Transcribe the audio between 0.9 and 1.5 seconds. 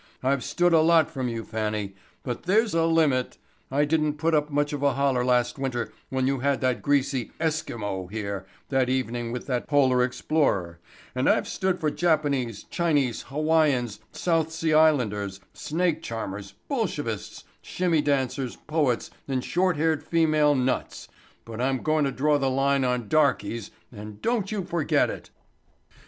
from you